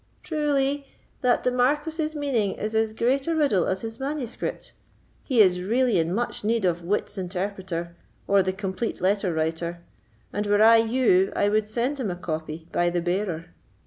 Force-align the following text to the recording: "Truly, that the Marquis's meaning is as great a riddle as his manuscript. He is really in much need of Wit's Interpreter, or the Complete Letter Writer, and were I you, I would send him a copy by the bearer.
"Truly, 0.23 0.87
that 1.21 1.43
the 1.43 1.51
Marquis's 1.51 2.15
meaning 2.15 2.53
is 2.53 2.73
as 2.73 2.91
great 2.91 3.27
a 3.27 3.35
riddle 3.35 3.67
as 3.67 3.81
his 3.81 3.99
manuscript. 3.99 4.73
He 5.23 5.41
is 5.41 5.61
really 5.61 5.99
in 5.99 6.11
much 6.11 6.43
need 6.43 6.65
of 6.65 6.81
Wit's 6.81 7.19
Interpreter, 7.19 7.95
or 8.25 8.41
the 8.41 8.51
Complete 8.51 8.99
Letter 8.99 9.31
Writer, 9.31 9.83
and 10.33 10.47
were 10.47 10.63
I 10.63 10.77
you, 10.77 11.31
I 11.35 11.49
would 11.49 11.67
send 11.67 11.99
him 11.99 12.09
a 12.09 12.15
copy 12.15 12.67
by 12.71 12.89
the 12.89 12.99
bearer. 13.01 13.49